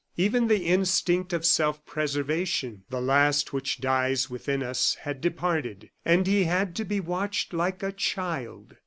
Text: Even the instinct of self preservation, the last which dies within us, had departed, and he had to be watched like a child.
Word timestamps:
Even 0.17 0.47
the 0.47 0.63
instinct 0.65 1.31
of 1.31 1.45
self 1.45 1.85
preservation, 1.85 2.81
the 2.89 2.99
last 2.99 3.53
which 3.53 3.79
dies 3.79 4.31
within 4.31 4.63
us, 4.63 4.95
had 5.01 5.21
departed, 5.21 5.91
and 6.03 6.25
he 6.25 6.45
had 6.45 6.75
to 6.77 6.83
be 6.83 6.99
watched 6.99 7.53
like 7.53 7.83
a 7.83 7.91
child. 7.91 8.77